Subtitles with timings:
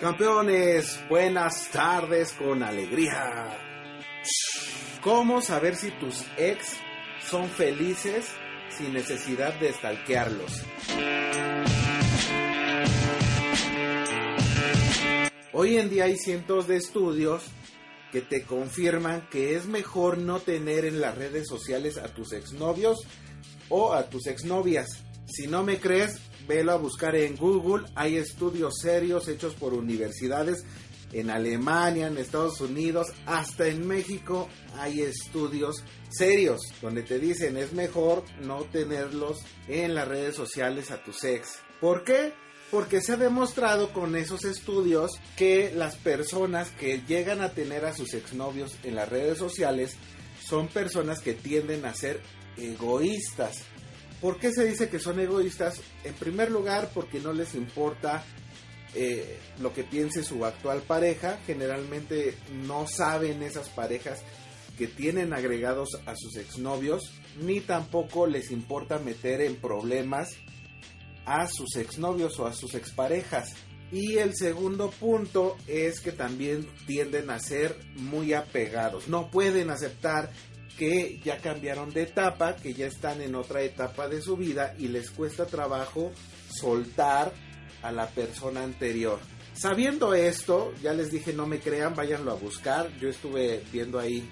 [0.00, 3.48] Campeones, buenas tardes con alegría.
[5.02, 6.76] ¿Cómo saber si tus ex
[7.28, 8.28] son felices
[8.68, 10.62] sin necesidad de stalkearlos?
[15.52, 17.42] Hoy en día hay cientos de estudios
[18.12, 22.98] que te confirman que es mejor no tener en las redes sociales a tus exnovios
[23.68, 25.02] o a tus exnovias.
[25.26, 27.86] Si no me crees, velo a buscar en Google.
[27.94, 30.64] Hay estudios serios hechos por universidades
[31.12, 37.72] en Alemania, en Estados Unidos, hasta en México hay estudios serios donde te dicen es
[37.72, 41.60] mejor no tenerlos en las redes sociales a tus ex.
[41.80, 42.32] ¿Por qué?
[42.70, 47.94] Porque se ha demostrado con esos estudios que las personas que llegan a tener a
[47.94, 49.96] sus exnovios en las redes sociales
[50.44, 52.20] son personas que tienden a ser
[52.58, 53.62] egoístas.
[54.20, 55.80] ¿Por qué se dice que son egoístas?
[56.04, 58.24] En primer lugar, porque no les importa
[58.94, 61.38] eh, lo que piense su actual pareja.
[61.46, 62.34] Generalmente
[62.66, 64.20] no saben esas parejas
[64.76, 70.30] que tienen agregados a sus exnovios, ni tampoco les importa meter en problemas
[71.26, 73.54] a sus exnovios o a sus exparejas.
[73.90, 79.08] Y el segundo punto es que también tienden a ser muy apegados.
[79.08, 80.30] No pueden aceptar
[80.78, 84.88] que ya cambiaron de etapa, que ya están en otra etapa de su vida y
[84.88, 86.12] les cuesta trabajo
[86.48, 87.32] soltar
[87.82, 89.18] a la persona anterior.
[89.54, 92.90] Sabiendo esto, ya les dije no me crean, váyanlo a buscar.
[93.00, 94.30] Yo estuve viendo ahí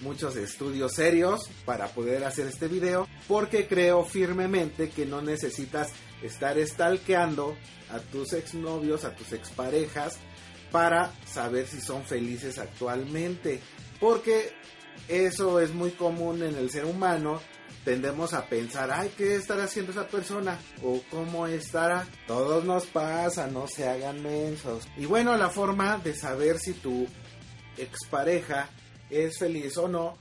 [0.00, 5.90] muchos estudios serios para poder hacer este video porque creo firmemente que no necesitas
[6.22, 7.56] estar stalkeando
[7.90, 10.18] a tus exnovios, a tus exparejas
[10.70, 13.60] para saber si son felices actualmente.
[13.98, 14.52] Porque
[15.08, 17.40] eso es muy común en el ser humano.
[17.84, 20.58] Tendemos a pensar, ay, ¿qué estará haciendo esa persona?
[20.82, 22.06] ¿O cómo estará?
[22.26, 24.86] Todos nos pasa, no se hagan mensos.
[24.96, 27.06] Y bueno, la forma de saber si tu
[27.78, 28.68] expareja
[29.08, 30.18] es feliz o no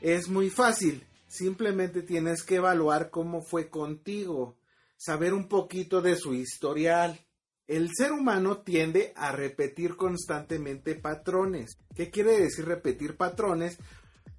[0.00, 1.06] es muy fácil.
[1.28, 4.56] Simplemente tienes que evaluar cómo fue contigo
[4.96, 7.18] saber un poquito de su historial.
[7.66, 11.78] El ser humano tiende a repetir constantemente patrones.
[11.94, 13.78] ¿Qué quiere decir repetir patrones?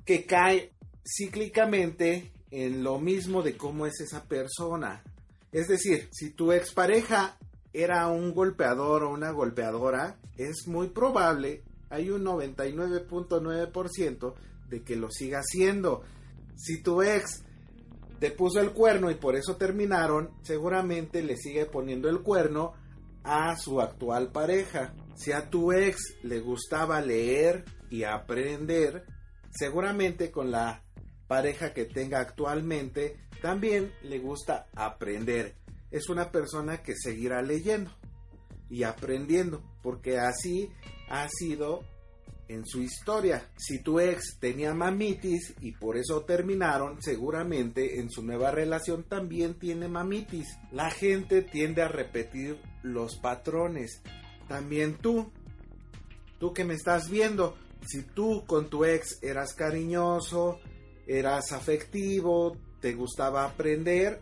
[0.06, 0.74] Que cae
[1.06, 5.04] cíclicamente en lo mismo de cómo es esa persona.
[5.52, 7.38] Es decir, si tu expareja
[7.74, 14.34] era un golpeador o una golpeadora, es muy probable, hay un 99.9%
[14.70, 16.04] de que lo siga haciendo.
[16.56, 17.44] Si tu ex
[18.20, 22.74] te puso el cuerno y por eso terminaron, seguramente le sigue poniendo el cuerno
[23.24, 24.94] a su actual pareja.
[25.16, 29.06] Si a tu ex le gustaba leer y aprender,
[29.52, 30.84] seguramente con la
[31.28, 35.56] pareja que tenga actualmente también le gusta aprender.
[35.90, 37.92] Es una persona que seguirá leyendo
[38.70, 40.70] y aprendiendo, porque así
[41.10, 41.84] ha sido
[42.48, 43.50] en su historia.
[43.58, 49.56] Si tu ex tenía mamitis y por eso terminaron, seguramente en su nueva relación también
[49.56, 50.48] tiene mamitis.
[50.72, 54.02] La gente tiende a repetir los patrones.
[54.48, 55.32] También tú,
[56.40, 60.60] tú que me estás viendo, si tú con tu ex eras cariñoso,
[61.08, 64.22] eras afectivo, te gustaba aprender,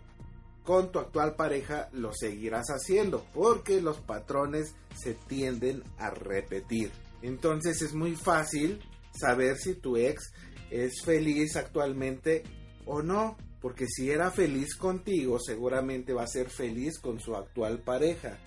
[0.64, 6.92] con tu actual pareja lo seguirás haciendo porque los patrones se tienden a repetir.
[7.22, 8.80] Entonces es muy fácil
[9.12, 10.32] saber si tu ex
[10.70, 12.44] es feliz actualmente
[12.86, 13.38] o no.
[13.62, 18.38] Porque si era feliz contigo, seguramente va a ser feliz con su actual pareja.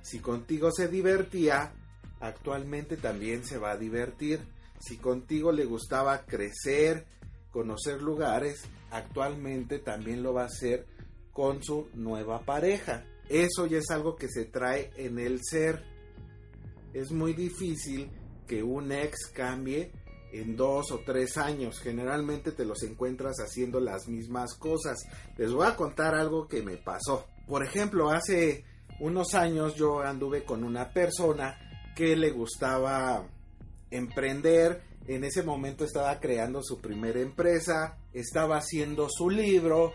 [0.00, 1.72] Si contigo se divertía,
[2.20, 4.38] actualmente también se va a divertir.
[4.80, 7.06] Si contigo le gustaba crecer,
[7.52, 10.86] conocer lugares, actualmente también lo va a hacer
[11.32, 13.04] con su nueva pareja.
[13.28, 15.84] Eso ya es algo que se trae en el ser.
[16.92, 18.10] Es muy difícil
[18.46, 19.92] que un ex cambie
[20.32, 21.78] en dos o tres años.
[21.78, 24.98] Generalmente te los encuentras haciendo las mismas cosas.
[25.36, 27.26] Les voy a contar algo que me pasó.
[27.46, 28.64] Por ejemplo, hace
[29.00, 31.56] unos años yo anduve con una persona
[31.94, 33.28] que le gustaba
[33.90, 34.82] emprender.
[35.06, 39.92] En ese momento estaba creando su primera empresa, estaba haciendo su libro,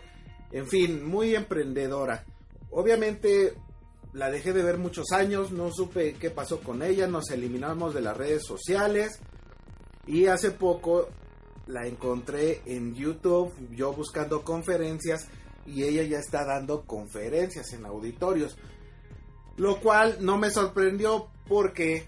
[0.52, 2.24] en fin, muy emprendedora.
[2.70, 3.54] Obviamente
[4.12, 8.00] la dejé de ver muchos años, no supe qué pasó con ella, nos eliminamos de
[8.00, 9.20] las redes sociales
[10.06, 11.08] y hace poco
[11.66, 15.28] la encontré en YouTube, yo buscando conferencias
[15.66, 18.56] y ella ya está dando conferencias en auditorios.
[19.56, 22.06] Lo cual no me sorprendió porque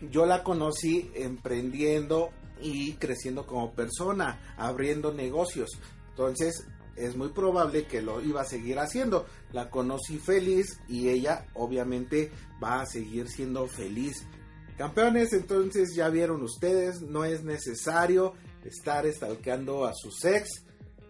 [0.00, 5.70] yo la conocí emprendiendo y creciendo como persona, abriendo negocios.
[6.10, 6.66] Entonces
[6.96, 9.26] es muy probable que lo iba a seguir haciendo.
[9.52, 12.30] La conocí feliz y ella obviamente
[12.62, 14.26] va a seguir siendo feliz.
[14.78, 18.34] Campeones, entonces ya vieron ustedes, no es necesario
[18.64, 20.64] estar estalqueando a su ex.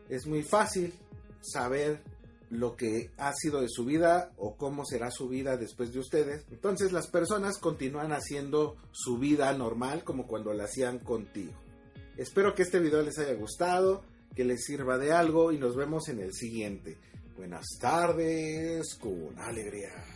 [0.09, 0.93] Es muy fácil
[1.41, 2.03] saber
[2.51, 6.45] lo que ha sido de su vida o cómo será su vida después de ustedes.
[6.51, 11.53] Entonces las personas continúan haciendo su vida normal como cuando la hacían contigo.
[12.17, 14.03] Espero que este video les haya gustado,
[14.35, 16.97] que les sirva de algo y nos vemos en el siguiente.
[17.37, 20.16] Buenas tardes con alegría.